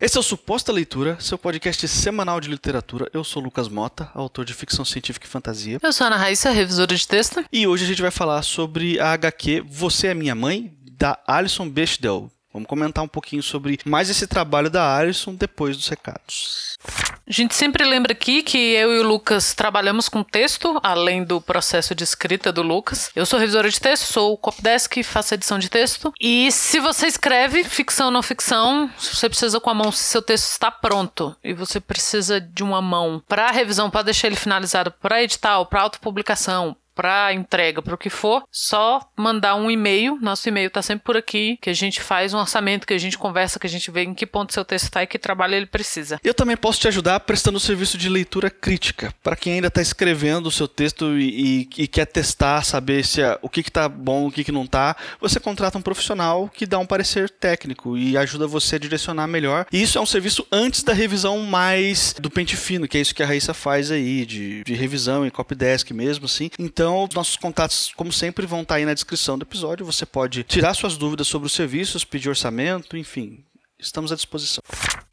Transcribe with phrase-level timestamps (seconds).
[0.00, 3.10] Esse é o Suposta Leitura, seu podcast semanal de literatura.
[3.12, 5.80] Eu sou Lucas Mota, autor de ficção científica e fantasia.
[5.82, 7.44] Eu sou Ana Raíssa, revisora de texto.
[7.52, 11.68] E hoje a gente vai falar sobre a HQ Você é Minha Mãe, da Alison
[11.68, 12.30] Bechdel.
[12.58, 16.76] Vamos comentar um pouquinho sobre mais esse trabalho da Alison depois dos recados.
[17.24, 21.40] A gente sempre lembra aqui que eu e o Lucas trabalhamos com texto, além do
[21.40, 23.12] processo de escrita do Lucas.
[23.14, 26.12] Eu sou revisora de texto, sou copdesk, faço edição de texto.
[26.20, 30.22] E se você escreve ficção ou não ficção, você precisa com a mão, se seu
[30.22, 34.90] texto está pronto e você precisa de uma mão para revisão, para deixar ele finalizado,
[34.90, 40.18] para edital, para autopublicação, para entrega, para o que for, só mandar um e-mail.
[40.20, 43.16] Nosso e-mail tá sempre por aqui, que a gente faz um orçamento, que a gente
[43.16, 45.66] conversa, que a gente vê em que ponto seu texto está e que trabalho ele
[45.66, 46.18] precisa.
[46.24, 49.80] Eu também posso te ajudar prestando o serviço de leitura crítica, para quem ainda está
[49.80, 53.88] escrevendo o seu texto e, e, e quer testar, saber se é, o que está
[53.88, 54.96] bom, o que, que não está.
[55.20, 59.66] Você contrata um profissional que dá um parecer técnico e ajuda você a direcionar melhor.
[59.72, 63.14] E isso é um serviço antes da revisão mais do pente fino, que é isso
[63.14, 66.50] que a Raíssa faz aí, de, de revisão em copydesk mesmo, assim.
[66.58, 69.84] Então, então, os nossos contatos, como sempre, vão estar aí na descrição do episódio.
[69.84, 73.44] Você pode tirar suas dúvidas sobre os serviços, pedir orçamento, enfim.
[73.80, 74.62] Estamos à disposição.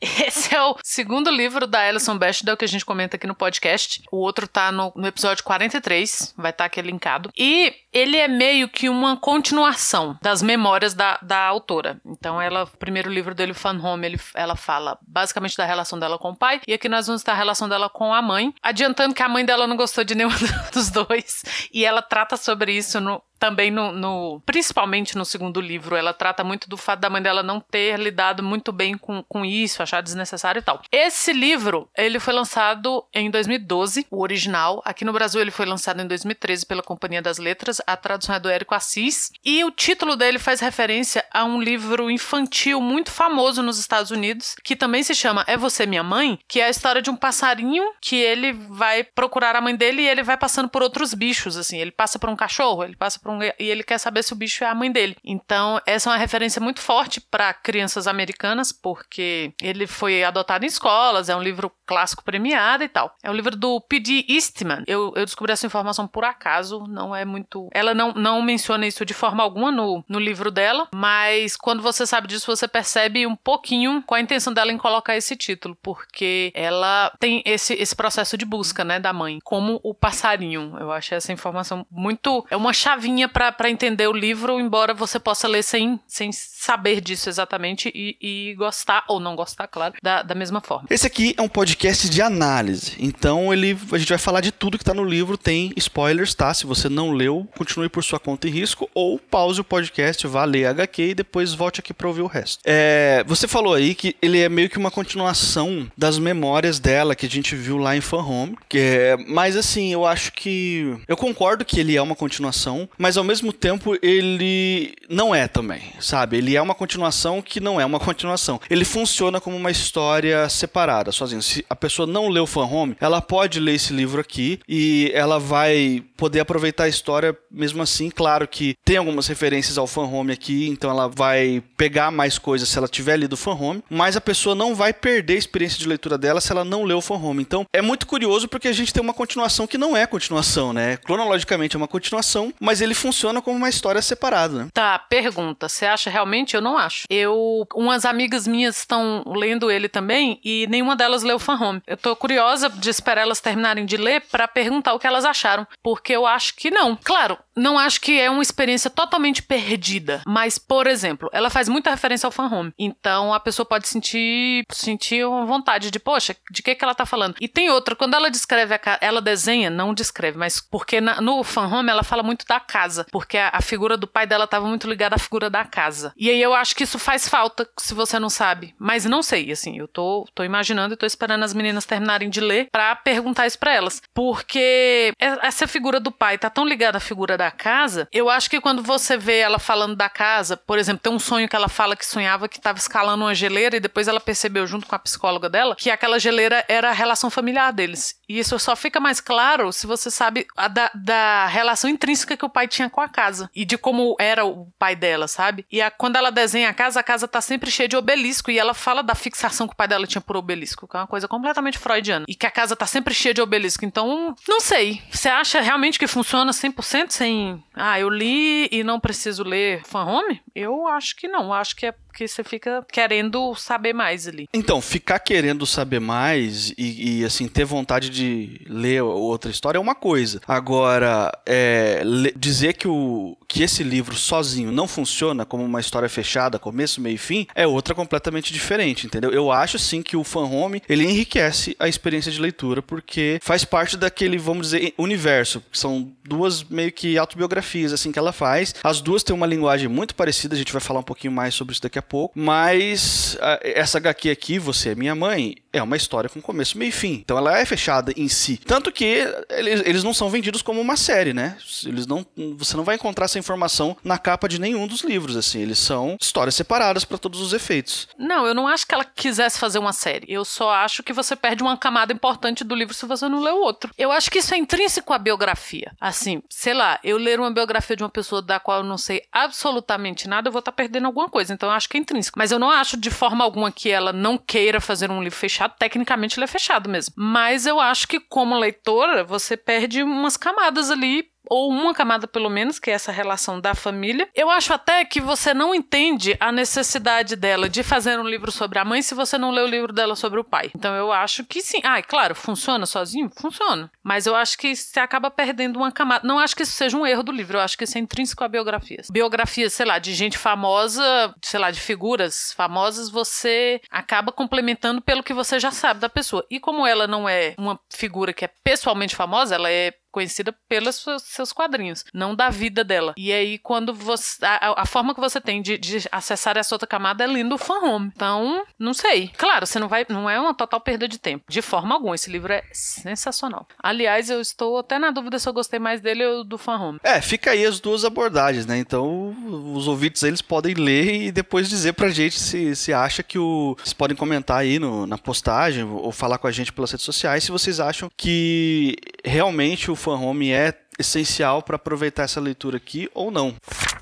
[0.01, 4.01] Esse é o segundo livro da Alison Bechdel que a gente comenta aqui no podcast.
[4.11, 7.29] O outro tá no, no episódio 43, vai estar tá aqui linkado.
[7.37, 12.01] E ele é meio que uma continuação das memórias da, da autora.
[12.03, 16.17] Então, ela, o primeiro livro dele, Fun Home, ele, ela fala basicamente da relação dela
[16.17, 16.59] com o pai.
[16.67, 18.53] E aqui nós vamos ter a relação dela com a mãe.
[18.63, 20.29] Adiantando que a mãe dela não gostou de nenhum
[20.73, 21.43] dos dois.
[21.71, 26.43] E ela trata sobre isso no, também no, no, principalmente no segundo livro, ela trata
[26.43, 30.01] muito do fato da mãe dela não ter lidado muito bem com, com isso, achar
[30.01, 30.81] desnecessário e tal.
[30.91, 34.81] Esse livro, ele foi lançado em 2012, o original.
[34.85, 37.81] Aqui no Brasil ele foi lançado em 2013 pela Companhia das Letras.
[37.85, 39.31] A tradução é do Érico Assis.
[39.43, 44.55] E o título dele faz referência a um livro infantil muito famoso nos Estados Unidos,
[44.63, 47.83] que também se chama É Você Minha Mãe, que é a história de um passarinho
[48.01, 51.77] que ele vai procurar a mãe dele e ele vai passando por outros bichos, assim.
[51.77, 54.35] Ele passa por um cachorro, ele passa por um e ele quer saber se o
[54.35, 55.17] bicho é a mãe dele.
[55.23, 60.67] Então, essa é uma referência muito forte para crianças americanas, porque ele foi adotado em
[60.67, 63.15] escolas, é um livro clássico premiado e tal.
[63.23, 64.25] É um livro do P.D.
[64.29, 64.83] Eastman.
[64.85, 67.67] Eu, eu descobri essa informação por acaso, não é muito.
[67.73, 72.05] Ela não, não menciona isso de forma alguma no, no livro dela, mas quando você
[72.05, 76.51] sabe disso, você percebe um pouquinho qual a intenção dela em colocar esse título, porque
[76.53, 80.75] ela tem esse, esse processo de busca, né, da mãe, como o passarinho.
[80.79, 82.45] Eu acho essa informação muito.
[82.49, 86.99] É uma chavinha caminha para entender o livro, embora você possa ler sem, sem saber
[86.99, 90.87] disso exatamente e, e gostar, ou não gostar, claro, da, da mesma forma.
[90.89, 94.77] Esse aqui é um podcast de análise, então ele, a gente vai falar de tudo
[94.77, 96.53] que está no livro, tem spoilers, tá?
[96.53, 100.43] Se você não leu, continue por sua conta e risco, ou pause o podcast, vá
[100.43, 102.59] ler HQ e depois volte aqui para ouvir o resto.
[102.65, 107.25] É, você falou aí que ele é meio que uma continuação das memórias dela que
[107.25, 111.15] a gente viu lá em Fan Home, que é, mas assim, eu acho que eu
[111.15, 116.37] concordo que ele é uma continuação, mas ao mesmo tempo ele não é também, sabe?
[116.37, 118.59] Ele é uma continuação que não é uma continuação.
[118.69, 121.41] Ele funciona como uma história separada, sozinho.
[121.41, 125.39] Se a pessoa não leu Fan Home, ela pode ler esse livro aqui e ela
[125.39, 128.09] vai poder aproveitar a história mesmo assim.
[128.09, 132.67] Claro que tem algumas referências ao Fan Home aqui, então ela vai pegar mais coisas
[132.67, 135.87] se ela tiver lido Fan Home, mas a pessoa não vai perder a experiência de
[135.87, 137.41] leitura dela se ela não leu Fan Home.
[137.41, 140.97] Então é muito curioso porque a gente tem uma continuação que não é continuação, né?
[140.97, 144.67] Cronologicamente é uma continuação, mas ele funciona como uma história separada, né?
[144.73, 145.69] Tá, pergunta.
[145.69, 146.55] Você acha realmente?
[146.55, 147.05] Eu não acho.
[147.09, 147.67] Eu.
[147.73, 151.81] Umas amigas minhas estão lendo ele também e nenhuma delas leu Fan Home.
[151.85, 155.67] Eu tô curiosa de esperar elas terminarem de ler para perguntar o que elas acharam.
[155.83, 156.95] Porque eu acho que não.
[156.95, 160.21] Claro, não acho que é uma experiência totalmente perdida.
[160.25, 162.73] Mas, por exemplo, ela faz muita referência ao Fan Home.
[162.77, 167.05] Então a pessoa pode sentir, sentir uma vontade de, poxa, de que, que ela tá
[167.05, 167.35] falando?
[167.39, 171.43] E tem outra, quando ela descreve, a, ela desenha, não descreve, mas porque na, no
[171.43, 174.67] Fan Home ela fala muito da casa casa, porque a, figura do pai dela estava
[174.67, 176.13] muito ligada à figura da casa.
[176.15, 178.75] E aí eu acho que isso faz falta, se você não sabe.
[178.79, 182.39] Mas não sei, assim, eu tô, tô imaginando e tô esperando as meninas terminarem de
[182.39, 184.01] ler para perguntar isso pra elas.
[184.13, 188.61] Porque essa figura do pai tá tão ligada à figura da casa, eu acho que
[188.61, 191.95] quando você vê ela falando da casa, por exemplo, tem um sonho que ela fala
[191.95, 195.49] que sonhava que estava escalando uma geleira e depois ela percebeu junto com a psicóloga
[195.49, 198.15] dela que aquela geleira era a relação familiar deles.
[198.29, 202.49] E isso só fica mais claro se você sabe da, da relação intrínseca que o
[202.49, 205.65] pai tinha com a casa e de como era o pai dela, sabe?
[205.71, 208.59] E a, quando ela desenha a casa, a casa tá sempre cheia de obelisco e
[208.59, 211.27] ela fala da fixação que o pai dela tinha por obelisco, que é uma coisa
[211.27, 212.25] completamente freudiana.
[212.27, 213.85] E que a casa tá sempre cheia de obelisco.
[213.85, 215.01] Então, não sei.
[215.09, 217.63] Você acha realmente que funciona 100% sem.
[217.73, 220.41] Ah, eu li e não preciso ler fan home?
[220.53, 221.53] Eu acho que não.
[221.53, 224.47] Acho que é que você fica querendo saber mais ali.
[224.53, 229.81] Então, ficar querendo saber mais e, e assim, ter vontade de ler outra história é
[229.81, 230.39] uma coisa.
[230.47, 232.01] Agora, é,
[232.35, 237.15] dizer que, o, que esse livro sozinho não funciona como uma história fechada, começo, meio
[237.15, 239.31] e fim, é outra completamente diferente, entendeu?
[239.31, 243.63] Eu acho sim que o fan home ele enriquece a experiência de leitura porque faz
[243.63, 245.63] parte daquele, vamos dizer, universo.
[245.71, 248.75] São duas meio que autobiografias assim que ela faz.
[248.83, 251.71] As duas têm uma linguagem muito parecida, a gente vai falar um pouquinho mais sobre
[251.71, 256.29] isso daqui a pouco, mas essa HQ aqui, Você é Minha Mãe, é uma história
[256.29, 257.21] com começo, meio e fim.
[257.23, 258.59] Então ela é fechada em si.
[258.65, 261.55] Tanto que eles, não são vendidos como uma série, né?
[261.85, 262.25] Eles não,
[262.57, 265.61] você não vai encontrar essa informação na capa de nenhum dos livros, assim.
[265.61, 268.07] Eles são histórias separadas para todos os efeitos.
[268.17, 270.25] Não, eu não acho que ela quisesse fazer uma série.
[270.27, 273.51] Eu só acho que você perde uma camada importante do livro se você não lê
[273.51, 273.91] o outro.
[273.97, 275.91] Eu acho que isso é intrínseco à biografia.
[276.01, 279.21] Assim, sei lá, eu ler uma biografia de uma pessoa da qual eu não sei
[279.31, 281.53] absolutamente nada, eu vou estar tá perdendo alguma coisa.
[281.53, 282.37] Então eu acho que é intrínseco.
[282.37, 285.75] Mas eu não acho de forma alguma que ela não queira fazer um livro fechado.
[285.77, 287.13] Tecnicamente ele é fechado mesmo.
[287.15, 292.49] Mas eu acho que como leitora, você perde umas camadas ali ou uma camada pelo
[292.49, 294.27] menos, que é essa relação da família.
[294.33, 298.79] Eu acho até que você não entende a necessidade dela de fazer um livro sobre
[298.79, 300.71] a mãe se você não lê o livro dela sobre o pai.
[300.75, 301.79] Então eu acho que sim.
[301.83, 303.29] Ah, claro, funciona sozinho?
[303.35, 303.91] Funciona.
[304.03, 306.27] Mas eu acho que você acaba perdendo uma camada.
[306.27, 308.43] Não acho que isso seja um erro do livro, eu acho que isso é intrínseco
[308.43, 309.07] a biografias.
[309.09, 315.23] Biografias, sei lá, de gente famosa, sei lá, de figuras famosas, você acaba complementando pelo
[315.23, 316.45] que você já sabe da pessoa.
[316.49, 321.05] E como ela não é uma figura que é pessoalmente famosa, ela é conhecida pelos
[321.25, 323.13] seus quadrinhos, não da vida dela.
[323.17, 324.45] E aí, quando você.
[324.45, 327.57] A, a forma que você tem de, de, acessar essa outra camada é lendo o
[327.57, 328.11] fan home.
[328.15, 329.29] Então, não sei.
[329.37, 330.05] Claro, você não vai.
[330.07, 331.43] Não é uma total perda de tempo.
[331.49, 332.15] De forma alguma.
[332.15, 333.67] Esse livro é sensacional.
[333.77, 336.99] Aliás, eu estou até na dúvida se eu gostei mais dele ou do fan home.
[337.03, 338.77] É, fica aí as duas abordagens, né?
[338.77, 339.35] Então,
[339.73, 343.75] os ouvintes eles podem ler e depois dizer pra gente se, se acha que o.
[343.77, 347.43] Vocês podem comentar aí no, na postagem ou falar com a gente pelas redes sociais
[347.43, 348.95] se vocês acham que
[349.25, 353.55] realmente o fan home é essencial para aproveitar essa leitura aqui ou não.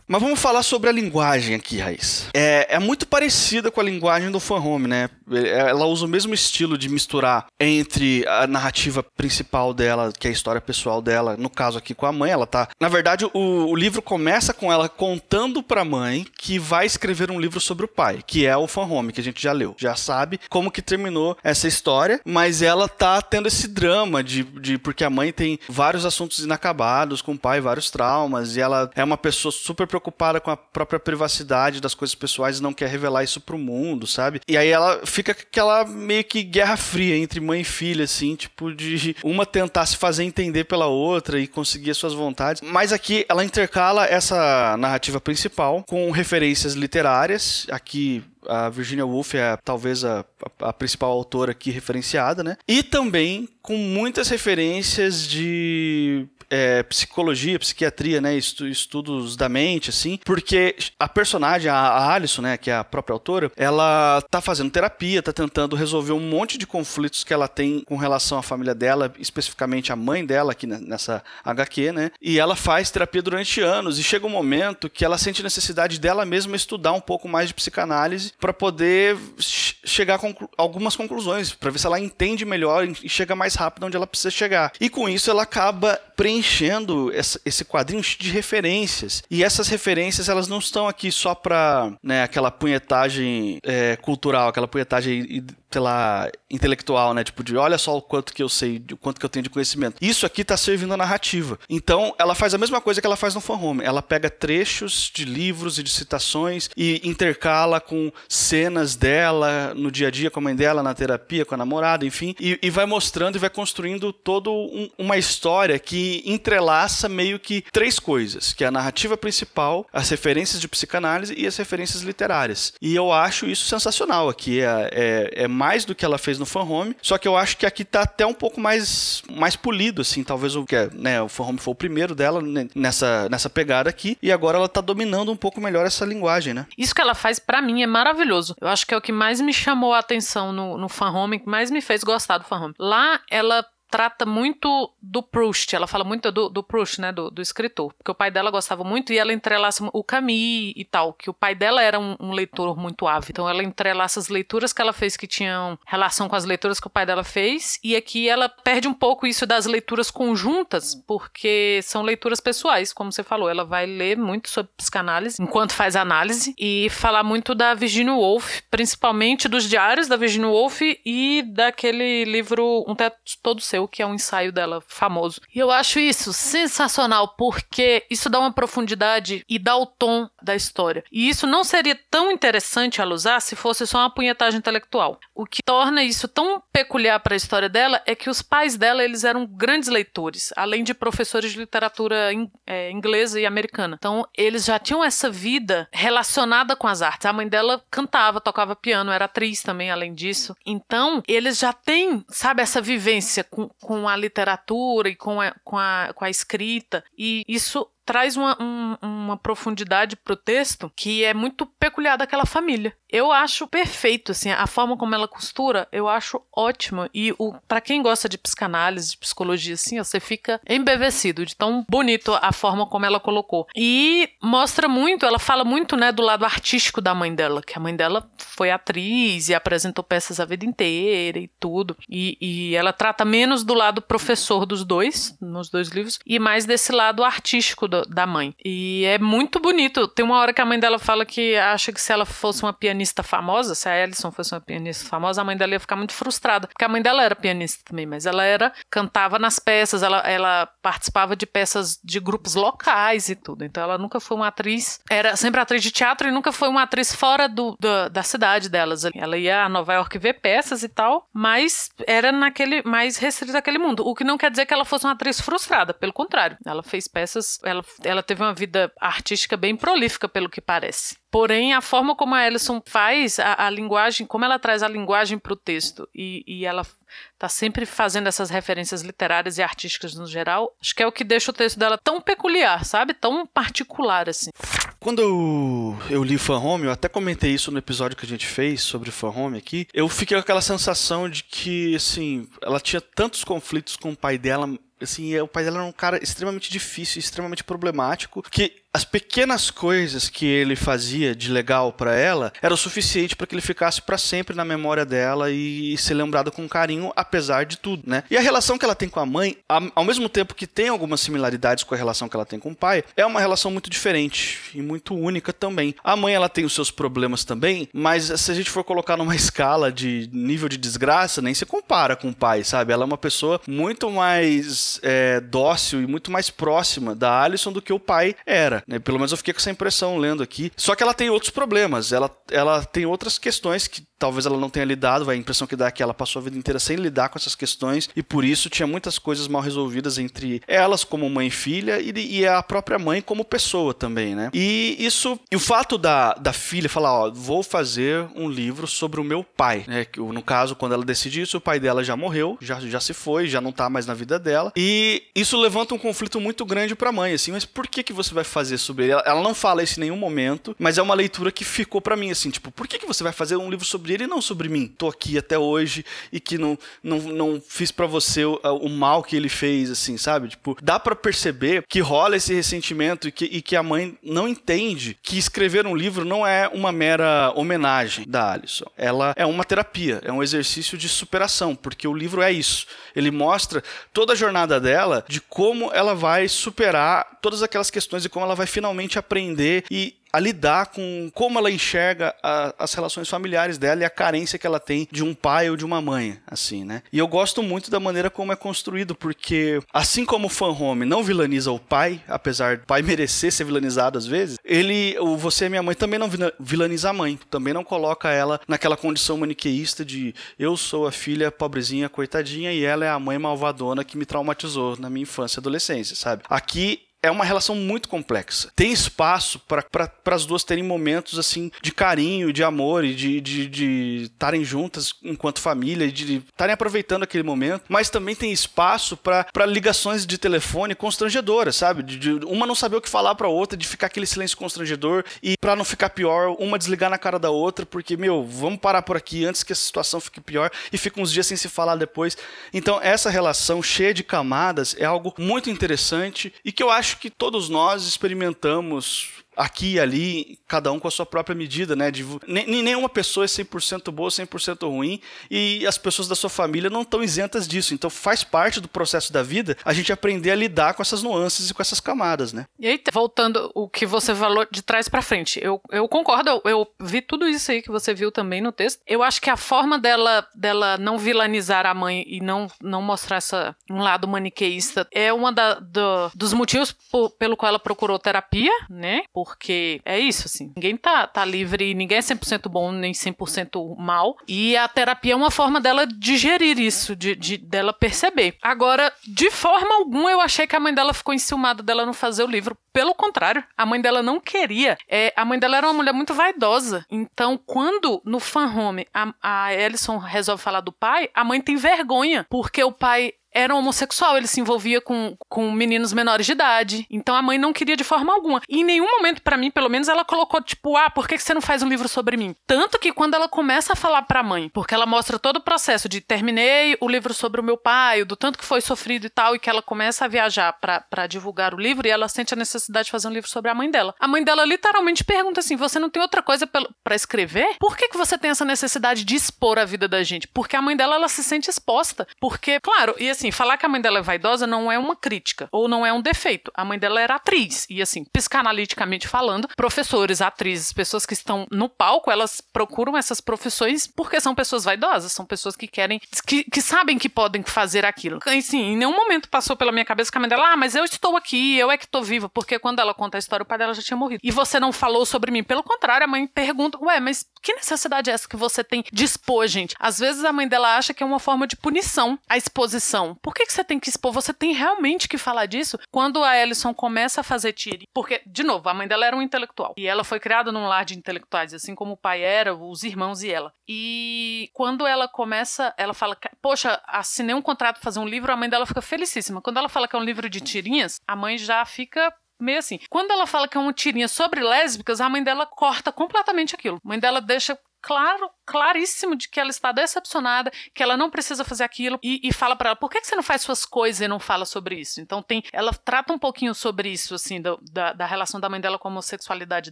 [0.07, 2.27] Mas vamos falar sobre a linguagem aqui, Raiz.
[2.33, 5.09] É, é muito parecida com a linguagem do fan home, né?
[5.31, 10.33] Ela usa o mesmo estilo de misturar entre a narrativa principal dela, que é a
[10.33, 12.67] história pessoal dela, no caso aqui com a mãe, ela tá.
[12.81, 17.31] Na verdade, o, o livro começa com ela contando para a mãe que vai escrever
[17.31, 19.73] um livro sobre o pai, que é o fan home, que a gente já leu.
[19.79, 24.77] Já sabe como que terminou essa história, mas ela tá tendo esse drama de, de
[24.77, 26.82] porque a mãe tem vários assuntos inacabados
[27.21, 30.99] com o pai, vários traumas, e ela é uma pessoa super preocupada com a própria
[30.99, 34.41] privacidade das coisas pessoais e não quer revelar isso pro mundo, sabe?
[34.47, 38.73] E aí ela fica aquela meio que guerra fria entre mãe e filha, assim, tipo,
[38.73, 42.61] de uma tentar se fazer entender pela outra e conseguir as suas vontades.
[42.61, 47.65] Mas aqui ela intercala essa narrativa principal com referências literárias.
[47.69, 50.25] Aqui a Virginia Woolf é talvez a,
[50.61, 52.57] a, a, principal autora aqui referenciada, né?
[52.67, 60.75] E também com muitas referências de é, psicologia, psiquiatria, né, estudos da mente, assim, porque
[60.99, 65.33] a personagem, a Alison, né, que é a própria autora, ela tá fazendo terapia, tá
[65.33, 69.91] tentando resolver um monte de conflitos que ela tem com relação à família dela, especificamente
[69.91, 74.27] a mãe dela aqui nessa HQ, né, e ela faz terapia durante anos e chega
[74.27, 78.53] um momento que ela sente necessidade dela mesma estudar um pouco mais de psicanálise para
[78.53, 83.55] poder chegar a conclu algumas conclusões, para ver se ela entende melhor e chega mais
[83.55, 84.71] rápido onde ela precisa chegar.
[84.79, 87.09] E com isso ela acaba preenchendo enchendo
[87.45, 89.23] esse quadrinho de referências.
[89.31, 94.67] E essas referências, elas não estão aqui só para né, aquela punhetagem é, cultural, aquela
[94.67, 97.23] punhetagem sei lá, intelectual, né?
[97.23, 99.49] Tipo, de olha só o quanto que eu sei, o quanto que eu tenho de
[99.49, 99.97] conhecimento.
[99.99, 101.57] Isso aqui tá servindo a narrativa.
[101.67, 103.83] Então, ela faz a mesma coisa que ela faz no Fan Home.
[103.83, 110.09] Ela pega trechos de livros e de citações e intercala com cenas dela no dia
[110.09, 112.85] a dia com a mãe dela, na terapia, com a namorada, enfim, e, e vai
[112.85, 118.63] mostrando e vai construindo toda um, uma história que entrelaça meio que três coisas, que
[118.63, 122.73] é a narrativa principal, as referências de psicanálise e as referências literárias.
[122.79, 124.61] E eu acho isso sensacional aqui.
[124.61, 127.55] É, é, é mais do que ela fez no Fan Home, só que eu acho
[127.55, 131.21] que aqui tá até um pouco mais, mais polido, assim, talvez o que é, né,
[131.21, 132.41] o Fan Home foi o primeiro dela
[132.75, 136.65] nessa, nessa pegada aqui, e agora ela tá dominando um pouco melhor essa linguagem, né?
[136.77, 138.55] Isso que ela faz para mim é maravilhoso.
[138.59, 141.39] Eu acho que é o que mais me chamou a atenção no, no Fan Home,
[141.39, 142.73] que mais me fez gostar do Fan Home.
[142.77, 145.75] Lá ela trata muito do Proust.
[145.75, 147.11] Ela fala muito do, do Proust, né?
[147.11, 147.93] Do, do, escritor.
[147.93, 151.13] Porque o pai dela gostava muito e ela entrelaça o Camus e tal.
[151.13, 153.29] Que o pai dela era um, um leitor muito ávido.
[153.29, 156.87] Então ela entrelaça as leituras que ela fez que tinham relação com as leituras que
[156.87, 157.79] o pai dela fez.
[157.83, 163.11] E aqui ela perde um pouco isso das leituras conjuntas, porque são leituras pessoais, como
[163.11, 163.47] você falou.
[163.47, 168.61] Ela vai ler muito sobre psicanálise enquanto faz análise e falar muito da Virginia Woolf,
[168.71, 174.05] principalmente dos diários da Virginia Woolf e daquele livro Um Teto Todo Seu, que é
[174.05, 175.41] um ensaio dela famoso.
[175.53, 180.55] E eu acho isso sensacional, porque isso dá uma profundidade e dá o tom da
[180.55, 181.03] história.
[181.11, 185.19] E isso não seria tão interessante ela usar se fosse só uma punhetagem intelectual.
[185.33, 189.03] O que torna isso tão peculiar para a história dela é que os pais dela
[189.03, 192.31] eles eram grandes leitores, além de professores de literatura
[192.65, 193.95] é, inglesa e americana.
[193.97, 197.25] Então eles já tinham essa vida relacionada com as artes.
[197.25, 200.55] A mãe dela cantava, tocava piano, era atriz também, além disso.
[200.65, 205.77] Então eles já têm, sabe, essa vivência com, com a literatura e com a, com
[205.77, 207.03] a, com a escrita.
[207.17, 212.95] E isso traz uma, um, uma profundidade pro texto que é muito peculiar daquela família.
[213.09, 217.09] Eu acho perfeito, assim, a forma como ela costura, eu acho ótima.
[217.13, 221.85] E o para quem gosta de psicanálise, de psicologia, assim, você fica embevecido de tão
[221.87, 223.67] bonito a forma como ela colocou.
[223.75, 227.79] E mostra muito, ela fala muito, né, do lado artístico da mãe dela, que a
[227.79, 231.95] mãe dela foi atriz e apresentou peças a vida inteira e tudo.
[232.09, 236.65] E, e ela trata menos do lado professor dos dois, nos dois livros, e mais
[236.65, 238.55] desse lado artístico do, da mãe.
[238.65, 240.07] E é muito bonito.
[240.07, 242.73] Tem uma hora que a mãe dela fala que acha que se ela fosse uma
[242.73, 246.13] pianista famosa, se a Alison fosse uma pianista famosa, a mãe dela ia ficar muito
[246.13, 246.67] frustrada.
[246.67, 250.67] Porque a mãe dela era pianista também, mas ela era cantava nas peças, ela, ela
[250.81, 253.63] participava de peças de grupos locais e tudo.
[253.63, 256.83] Então ela nunca foi uma atriz, era sempre atriz de teatro e nunca foi uma
[256.83, 259.03] atriz fora do, do da cidade delas.
[259.15, 263.77] Ela ia a Nova York ver peças e tal, mas era naquele mais restrito daquele
[263.77, 264.05] mundo.
[264.05, 266.57] O que não quer dizer que ela fosse uma atriz frustrada, pelo contrário.
[266.65, 267.59] Ela fez peças,
[268.03, 271.15] ela teve uma vida artística bem prolífica, pelo que parece.
[271.31, 275.39] Porém, a forma como a Ellison faz a, a linguagem, como ela traz a linguagem
[275.39, 276.85] para o texto e, e ela
[277.33, 281.23] está sempre fazendo essas referências literárias e artísticas no geral, acho que é o que
[281.23, 283.13] deixa o texto dela tão peculiar, sabe?
[283.13, 284.51] Tão particular, assim.
[284.99, 288.45] Quando eu, eu li Fan Home, eu até comentei isso no episódio que a gente
[288.45, 293.01] fez sobre Fan Home aqui, eu fiquei com aquela sensação de que, assim, ela tinha
[293.01, 294.69] tantos conflitos com o pai dela
[295.03, 300.29] assim, o pai dela era um cara extremamente difícil, extremamente problemático, que as pequenas coisas
[300.29, 304.19] que ele fazia de legal para ela era o suficiente para que ele ficasse para
[304.19, 308.23] sempre na memória dela e ser lembrado com carinho, apesar de tudo, né?
[308.29, 311.21] E a relação que ela tem com a mãe, ao mesmo tempo que tem algumas
[311.21, 314.59] similaridades com a relação que ela tem com o pai, é uma relação muito diferente
[314.75, 315.95] e muito única também.
[316.03, 319.33] A mãe ela tem os seus problemas também, mas se a gente for colocar numa
[319.35, 322.93] escala de nível de desgraça, nem se compara com o pai, sabe?
[322.93, 327.81] Ela é uma pessoa muito mais é, dócil e muito mais próxima da Alison do
[327.81, 328.82] que o pai era.
[328.87, 328.99] Né?
[328.99, 330.71] Pelo menos eu fiquei com essa impressão lendo aqui.
[330.75, 334.69] Só que ela tem outros problemas, ela, ela tem outras questões que talvez ela não
[334.69, 337.27] tenha lidado, a impressão que dá é que ela passou a vida inteira sem lidar
[337.27, 341.47] com essas questões e por isso tinha muitas coisas mal resolvidas entre elas como mãe
[341.47, 344.49] e filha e, e a própria mãe como pessoa também, né?
[344.53, 349.19] E isso, e o fato da, da filha falar, ó, vou fazer um livro sobre
[349.19, 350.05] o meu pai, né?
[350.15, 353.47] No caso, quando ela decide isso, o pai dela já morreu, já, já se foi,
[353.47, 357.11] já não tá mais na vida dela e isso levanta um conflito muito grande pra
[357.11, 359.13] mãe, assim, mas por que que você vai fazer sobre ele?
[359.13, 362.15] Ela, ela não fala isso em nenhum momento, mas é uma leitura que ficou para
[362.15, 364.41] mim, assim, tipo, por que que você vai fazer um livro sobre ele e não
[364.41, 364.87] sobre mim.
[364.87, 369.23] Tô aqui até hoje e que não, não, não fiz para você o, o, mal
[369.23, 370.49] que ele fez, assim, sabe?
[370.49, 374.47] Tipo, dá para perceber que rola esse ressentimento e que, e que a mãe não
[374.47, 378.85] entende que escrever um livro não é uma mera homenagem da Alison.
[378.97, 382.87] Ela é uma terapia, é um exercício de superação, porque o livro é isso.
[383.15, 388.29] Ele mostra toda a jornada dela de como ela vai superar todas aquelas questões e
[388.29, 393.29] como ela vai finalmente aprender e a lidar com como ela enxerga a, as relações
[393.29, 396.39] familiares dela e a carência que ela tem de um pai ou de uma mãe,
[396.47, 397.03] assim, né?
[397.13, 401.05] E eu gosto muito da maneira como é construído, porque assim como o Fan Home
[401.05, 405.65] não vilaniza o pai, apesar do pai merecer ser vilanizado às vezes, ele, o Você
[405.65, 406.29] é Minha Mãe, também não
[406.59, 411.51] vilaniza a mãe, também não coloca ela naquela condição maniqueísta de eu sou a filha
[411.51, 415.61] pobrezinha, coitadinha, e ela é a mãe malvadona que me traumatizou na minha infância e
[415.61, 416.41] adolescência, sabe?
[416.49, 418.69] Aqui é uma relação muito complexa.
[418.75, 419.85] Tem espaço para
[420.25, 426.11] as duas terem momentos assim de carinho, de amor e de estarem juntas enquanto família,
[426.11, 432.03] de estarem aproveitando aquele momento, mas também tem espaço para ligações de telefone constrangedoras, sabe?
[432.03, 435.23] De, de, uma não saber o que falar para outra, de ficar aquele silêncio constrangedor
[435.41, 439.01] e para não ficar pior, uma desligar na cara da outra, porque meu, vamos parar
[439.01, 441.95] por aqui antes que a situação fique pior e fica uns dias sem se falar
[441.95, 442.37] depois.
[442.73, 447.29] Então, essa relação cheia de camadas é algo muito interessante e que eu acho que
[447.29, 452.11] todos nós experimentamos aqui e ali, cada um com a sua própria medida, né?
[452.11, 457.01] De, nenhuma pessoa é 100% boa, 100% ruim, e as pessoas da sua família não
[457.01, 457.93] estão isentas disso.
[457.93, 461.69] Então faz parte do processo da vida a gente aprender a lidar com essas nuances
[461.69, 462.65] e com essas camadas, né?
[462.79, 466.61] E aí, voltando o que você falou de trás para frente, eu, eu concordo, eu,
[466.65, 469.01] eu, vi tudo isso aí que você viu também no texto.
[469.07, 473.37] Eu acho que a forma dela, dela não vilanizar a mãe e não, não mostrar
[473.37, 478.19] essa, um lado maniqueísta é uma da, do, dos motivos por, pelo qual ela procurou
[478.19, 479.23] terapia, né?
[479.33, 480.71] Por porque é isso, assim.
[480.73, 484.37] Ninguém tá, tá livre, ninguém é 100% bom nem 100% mal.
[484.47, 488.55] E a terapia é uma forma dela digerir isso, de, de, dela perceber.
[488.61, 492.43] Agora, de forma alguma, eu achei que a mãe dela ficou enciumada dela não fazer
[492.43, 492.77] o livro.
[492.93, 494.97] Pelo contrário, a mãe dela não queria.
[495.09, 497.05] É, a mãe dela era uma mulher muito vaidosa.
[497.09, 501.75] Então, quando no fan home a, a Ellison resolve falar do pai, a mãe tem
[501.75, 507.05] vergonha, porque o pai era homossexual, ele se envolvia com, com meninos menores de idade.
[507.09, 508.61] Então a mãe não queria de forma alguma.
[508.67, 511.53] E em nenhum momento, para mim, pelo menos, ela colocou, tipo, ah, por que você
[511.53, 512.55] não faz um livro sobre mim?
[512.65, 516.09] Tanto que quando ela começa a falar pra mãe, porque ela mostra todo o processo
[516.09, 519.55] de terminei o livro sobre o meu pai, do tanto que foi sofrido e tal,
[519.55, 523.05] e que ela começa a viajar para divulgar o livro, e ela sente a necessidade
[523.05, 524.15] de fazer um livro sobre a mãe dela.
[524.19, 527.75] A mãe dela literalmente pergunta assim: você não tem outra coisa para escrever?
[527.79, 530.47] Por que, que você tem essa necessidade de expor a vida da gente?
[530.47, 532.27] Porque a mãe dela, ela se sente exposta.
[532.39, 535.15] Porque, claro, e assim, assim, falar que a mãe dela é vaidosa não é uma
[535.15, 536.71] crítica, ou não é um defeito.
[536.73, 537.85] A mãe dela era atriz.
[537.89, 544.07] E assim, psicanaliticamente falando, professores, atrizes, pessoas que estão no palco, elas procuram essas profissões
[544.07, 548.39] porque são pessoas vaidosas, são pessoas que querem, que, que sabem que podem fazer aquilo.
[548.45, 550.95] E assim, em nenhum momento passou pela minha cabeça que a mãe dela, ah, mas
[550.95, 553.67] eu estou aqui, eu é que estou viva, porque quando ela conta a história, o
[553.67, 554.39] pai dela já tinha morrido.
[554.43, 555.63] E você não falou sobre mim.
[555.63, 559.23] Pelo contrário, a mãe pergunta, ué, mas que necessidade é essa que você tem de
[559.23, 559.95] expor, gente?
[559.99, 563.32] Às vezes a mãe dela acha que é uma forma de punição a exposição.
[563.41, 564.31] Por que, que você tem que expor?
[564.33, 568.07] Você tem realmente que falar disso quando a Ellison começa a fazer tire.
[568.13, 569.93] Porque, de novo, a mãe dela era um intelectual.
[569.97, 573.43] E ela foi criada num lar de intelectuais, assim como o pai era, os irmãos
[573.43, 573.73] e ela.
[573.87, 578.57] E quando ela começa, ela fala: Poxa, assinei um contrato pra fazer um livro, a
[578.57, 579.61] mãe dela fica felicíssima.
[579.61, 582.99] Quando ela fala que é um livro de tirinhas, a mãe já fica meio assim.
[583.09, 586.99] Quando ela fala que é uma tirinha sobre lésbicas, a mãe dela corta completamente aquilo.
[587.03, 591.63] A mãe dela deixa claro, claríssimo de que ela está decepcionada, que ela não precisa
[591.63, 594.27] fazer aquilo e, e fala para ela, por que, você não faz suas coisas e
[594.27, 595.21] não fala sobre isso?
[595.21, 598.81] Então tem, ela trata um pouquinho sobre isso, assim, do, da, da relação da mãe
[598.81, 599.91] dela com a homossexualidade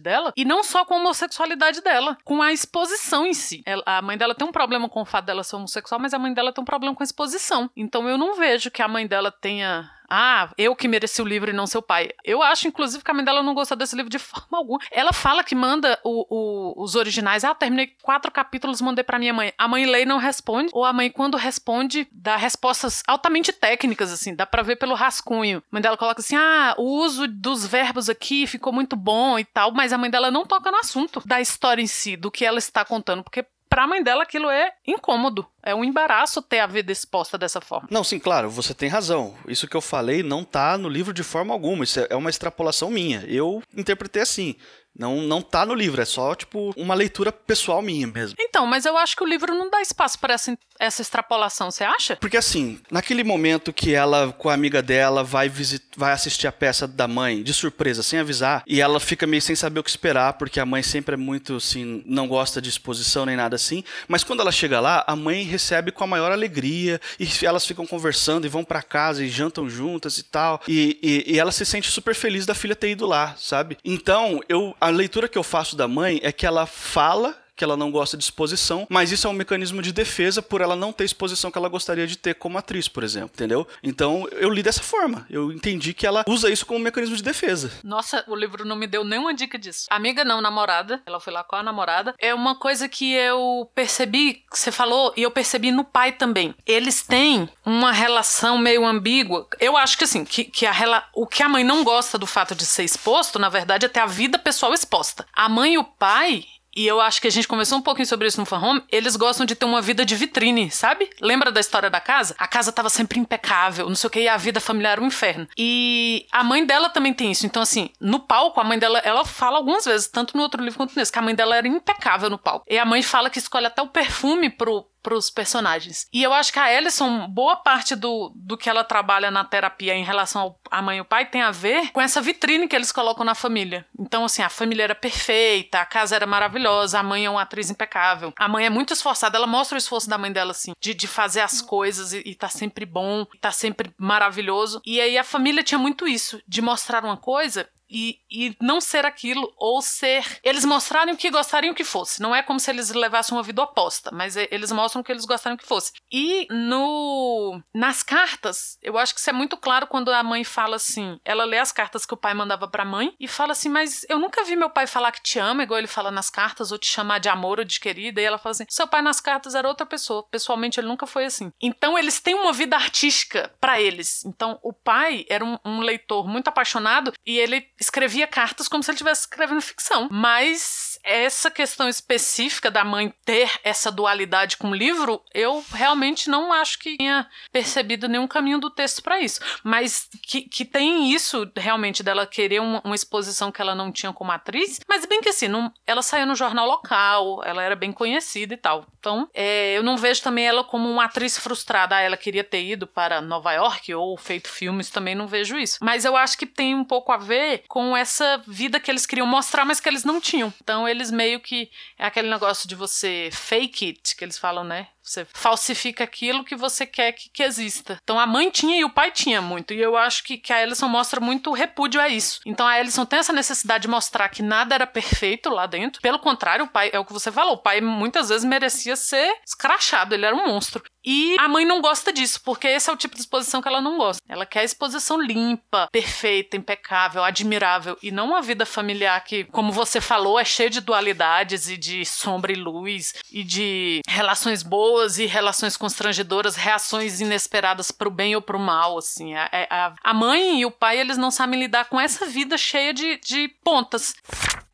[0.00, 3.62] dela e não só com a homossexualidade dela, com a exposição em si.
[3.66, 6.18] Ela, a mãe dela tem um problema com o fato dela ser homossexual, mas a
[6.18, 7.70] mãe dela tem um problema com a exposição.
[7.76, 11.48] Então eu não vejo que a mãe dela tenha ah, eu que mereci o livro
[11.48, 12.10] e não seu pai.
[12.22, 14.78] Eu acho, inclusive, que a mãe dela não gostou desse livro de forma alguma.
[14.90, 17.44] Ela fala que manda o, o, os originais.
[17.44, 19.52] Ah, terminei quatro capítulos, mandei pra minha mãe.
[19.56, 20.70] A mãe lê e não responde.
[20.72, 24.34] Ou a mãe, quando responde, dá respostas altamente técnicas, assim.
[24.34, 25.58] Dá pra ver pelo rascunho.
[25.58, 29.44] A mãe dela coloca assim: ah, o uso dos verbos aqui ficou muito bom e
[29.44, 29.72] tal.
[29.72, 32.58] Mas a mãe dela não toca no assunto da história em si, do que ela
[32.58, 33.22] está contando.
[33.22, 35.46] Porque pra mãe dela aquilo é incômodo.
[35.62, 37.88] É um embaraço ter a vida exposta dessa forma.
[37.90, 39.34] Não, sim, claro, você tem razão.
[39.48, 41.82] Isso que eu falei não tá no livro de forma alguma.
[41.82, 43.24] Isso é uma extrapolação minha.
[43.26, 44.56] Eu interpretei assim.
[44.96, 48.36] Não, não tá no livro, é só, tipo, uma leitura pessoal minha mesmo.
[48.38, 51.82] Então, mas eu acho que o livro não dá espaço para essa, essa extrapolação, você
[51.82, 52.16] acha?
[52.16, 56.52] Porque assim, naquele momento que ela, com a amiga dela, vai, visit, vai assistir a
[56.52, 59.90] peça da mãe, de surpresa, sem avisar, e ela fica meio sem saber o que
[59.90, 63.82] esperar, porque a mãe sempre é muito, assim, não gosta de exposição nem nada assim,
[64.06, 67.86] mas quando ela chega lá, a mãe recebe com a maior alegria, e elas ficam
[67.86, 71.64] conversando e vão para casa e jantam juntas e tal, e, e, e ela se
[71.64, 73.78] sente super feliz da filha ter ido lá, sabe?
[73.84, 77.76] Então, eu a leitura que eu faço da mãe é que ela fala que ela
[77.76, 81.04] não gosta de exposição, mas isso é um mecanismo de defesa por ela não ter
[81.04, 83.66] exposição que ela gostaria de ter como atriz, por exemplo, entendeu?
[83.82, 85.26] Então eu li dessa forma.
[85.28, 87.70] Eu entendi que ela usa isso como mecanismo de defesa.
[87.84, 89.86] Nossa, o livro não me deu nenhuma dica disso.
[89.90, 91.02] Amiga não, namorada.
[91.06, 92.14] Ela foi lá com a namorada.
[92.18, 96.54] É uma coisa que eu percebi, que você falou, e eu percebi no pai também.
[96.66, 99.46] Eles têm uma relação meio ambígua.
[99.60, 102.54] Eu acho que assim, que, que a, o que a mãe não gosta do fato
[102.54, 105.26] de ser exposto, na verdade, é ter a vida pessoal exposta.
[105.32, 108.26] A mãe e o pai, e eu acho que a gente conversou um pouquinho sobre
[108.26, 111.10] isso no Fan Home, eles gostam de ter uma vida de vitrine, sabe?
[111.20, 112.34] Lembra da história da casa?
[112.38, 115.48] A casa tava sempre impecável, não sei o que, e a vida familiar um inferno.
[115.56, 117.46] E a mãe dela também tem isso.
[117.46, 120.78] Então, assim, no palco, a mãe dela, ela fala algumas vezes, tanto no outro livro
[120.78, 122.64] quanto nesse, que a mãe dela era impecável no palco.
[122.68, 126.06] E a mãe fala que escolhe até o perfume pro, pros personagens.
[126.12, 129.94] E eu acho que a Ellison, boa parte do, do que ela trabalha na terapia
[129.94, 132.92] em relação à mãe e o pai tem a ver com essa vitrine que eles
[132.92, 133.86] colocam na família.
[133.98, 137.70] Então, assim, a família era perfeita, a casa era maravilhosa, a mãe é uma atriz
[137.70, 138.32] impecável.
[138.38, 141.06] A mãe é muito esforçada, ela mostra o esforço da mãe dela, assim, de, de
[141.06, 144.80] fazer as coisas e, e tá sempre bom, tá sempre maravilhoso.
[144.86, 149.04] E aí a família tinha muito isso, de mostrar uma coisa e, e não ser
[149.04, 150.24] aquilo, ou ser.
[150.42, 152.22] Eles mostrarem o que gostariam que fosse.
[152.22, 155.26] Não é como se eles levassem uma vida oposta, mas eles mostram o que eles
[155.26, 155.92] gostariam que fosse.
[156.10, 160.76] E no nas cartas, eu acho que isso é muito claro quando a mãe fala
[160.76, 164.06] assim: ela lê as cartas que o pai mandava pra mãe e fala assim, mas
[164.08, 166.78] eu nunca vi meu pai falar que te ama, igual ele fala nas cartas, ou
[166.78, 168.20] te chamar de amor ou de querida.
[168.20, 170.26] E ela fala assim: seu pai nas cartas era outra pessoa.
[170.30, 171.52] Pessoalmente, ele nunca foi assim.
[171.60, 174.24] Então, eles têm uma vida artística para eles.
[174.24, 178.90] Então, o pai era um, um leitor muito apaixonado e ele escrevia cartas como se
[178.90, 180.08] ele estivesse escrevendo ficção.
[180.10, 186.52] Mas essa questão específica da mãe ter essa dualidade com o livro, eu realmente não
[186.52, 189.40] acho que tenha percebido nenhum caminho do texto para isso.
[189.64, 194.12] Mas que, que tem isso realmente dela querer uma, uma, exposição que ela não tinha
[194.12, 197.92] como atriz, mas bem que assim, não, ela saiu no jornal local, ela era bem
[197.92, 198.86] conhecida e tal.
[198.98, 201.96] Então, é, eu não vejo também ela como uma atriz frustrada.
[201.96, 205.78] Ah, ela queria ter ido para Nova York ou feito filmes, também não vejo isso.
[205.82, 209.26] Mas eu acho que tem um pouco a ver com essa vida que eles queriam
[209.26, 210.52] mostrar, mas que eles não tinham.
[210.62, 211.70] Então eles meio que.
[211.98, 214.88] É aquele negócio de você fake it, que eles falam, né?
[215.02, 217.98] Você falsifica aquilo que você quer que, que, exista.
[218.02, 219.74] Então a mãe tinha e o pai tinha muito.
[219.74, 222.40] E eu acho que, que a Ellison mostra muito repúdio a isso.
[222.46, 226.00] Então a Ellison tem essa necessidade de mostrar que nada era perfeito lá dentro.
[226.00, 229.34] Pelo contrário, o pai, é o que você falou, o pai muitas vezes merecia ser
[229.44, 230.82] escrachado, ele era um monstro.
[231.04, 233.80] E a mãe não gosta disso, porque esse é o tipo de exposição que ela
[233.80, 234.22] não gosta.
[234.28, 240.00] Ela quer exposição limpa, perfeita, impecável, admirável, e não uma vida familiar que, como você
[240.00, 245.26] falou, é cheia de dualidades e de sombra e luz, e de relações boas e
[245.26, 249.34] relações constrangedoras, reações inesperadas pro bem ou pro mal, assim.
[249.34, 252.92] A, a, a mãe e o pai, eles não sabem lidar com essa vida cheia
[252.92, 254.14] de, de pontas.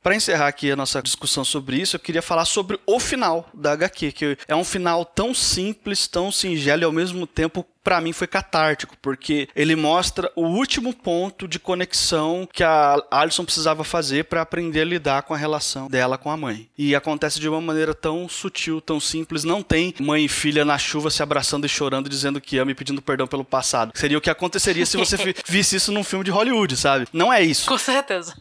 [0.09, 3.73] Para encerrar aqui a nossa discussão sobre isso, eu queria falar sobre o final da
[3.73, 8.13] HQ, que é um final tão simples, tão singelo e ao mesmo tempo para mim
[8.13, 14.25] foi catártico, porque ele mostra o último ponto de conexão que a Alison precisava fazer
[14.25, 16.69] para aprender a lidar com a relação dela com a mãe.
[16.77, 20.77] E acontece de uma maneira tão sutil, tão simples, não tem mãe e filha na
[20.77, 23.93] chuva se abraçando e chorando dizendo que ama e pedindo perdão pelo passado.
[23.95, 25.17] Seria o que aconteceria se você
[25.49, 27.07] visse isso num filme de Hollywood, sabe?
[27.11, 27.69] Não é isso.
[27.69, 28.35] Com certeza.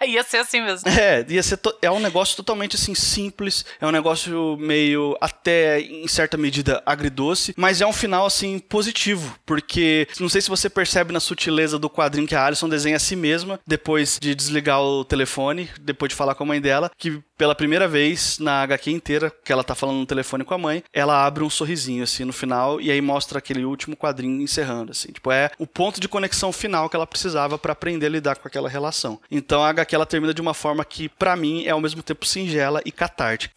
[0.06, 0.88] ia ser assim mesmo.
[0.88, 6.08] É, ia ser é um negócio totalmente assim simples, é um negócio meio até em
[6.08, 11.12] certa medida agridoce, mas é um final assim positivo porque não sei se você percebe
[11.12, 15.04] na sutileza do quadrinho que a Alison desenha a si mesma depois de desligar o
[15.04, 19.32] telefone, depois de falar com a mãe dela, que pela primeira vez na HQ inteira,
[19.42, 22.32] que ela tá falando no telefone com a mãe, ela abre um sorrisinho assim no
[22.32, 25.10] final e aí mostra aquele último quadrinho encerrando assim.
[25.10, 28.46] Tipo, é o ponto de conexão final que ela precisava para aprender a lidar com
[28.46, 29.18] aquela relação.
[29.30, 32.26] Então a HQ ela termina de uma forma que para mim é ao mesmo tempo
[32.26, 33.54] singela e catártica.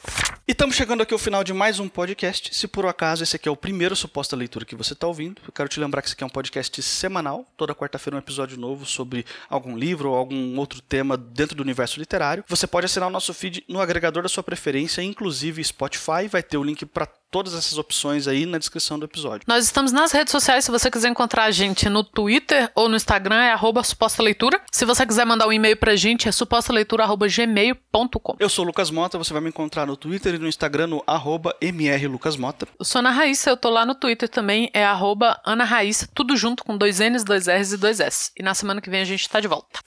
[0.47, 2.53] E estamos chegando aqui ao final de mais um podcast.
[2.53, 5.53] Se por acaso esse aqui é o primeiro suposta leitura que você está ouvindo, eu
[5.53, 7.45] quero te lembrar que esse aqui é um podcast semanal.
[7.55, 11.97] Toda quarta-feira um episódio novo sobre algum livro ou algum outro tema dentro do universo
[11.99, 12.43] literário.
[12.47, 16.27] Você pode assinar o nosso feed no agregador da sua preferência, inclusive Spotify.
[16.29, 19.41] Vai ter o link para todas essas opções aí na descrição do episódio.
[19.47, 22.95] Nós estamos nas redes sociais, se você quiser encontrar a gente no Twitter ou no
[22.95, 24.61] Instagram, é arroba suposta leitura.
[24.71, 28.35] Se você quiser mandar um e-mail pra gente, é supostaleitura.gmail.com.
[28.39, 31.03] Eu sou o Lucas Mota, você vai me encontrar no Twitter e no Instagram no
[31.07, 32.67] arroba mrlucasmota.
[32.77, 36.37] Eu sou Ana Raíssa, eu tô lá no Twitter também, é arroba Ana Raíssa, tudo
[36.37, 38.31] junto com dois N's, dois R's e dois S.
[38.37, 39.79] E na semana que vem a gente tá de volta.